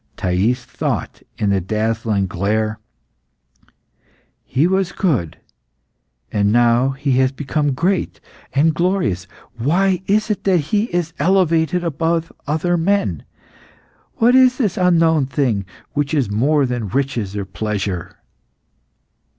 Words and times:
Thais 0.17 0.65
thought 0.65 1.21
in 1.37 1.51
the 1.51 1.61
dazzling 1.61 2.25
glare 2.25 2.79
"He 4.43 4.65
was 4.65 4.91
good, 4.93 5.37
and 6.31 6.51
now 6.51 6.89
he 6.97 7.11
has 7.19 7.31
become 7.31 7.73
great 7.75 8.19
and 8.51 8.73
glorious. 8.73 9.27
Why 9.59 10.01
is 10.07 10.31
it 10.31 10.43
that 10.45 10.57
he 10.57 10.85
is 10.85 11.13
elevated 11.19 11.83
above 11.83 12.33
other 12.47 12.77
men? 12.77 13.25
What 14.15 14.33
is 14.33 14.57
this 14.57 14.75
unknown 14.75 15.27
thing 15.27 15.65
which 15.93 16.15
is 16.15 16.31
more 16.31 16.65
than 16.65 16.89
riches 16.89 17.37
or 17.37 17.45
pleasure?" 17.45 18.15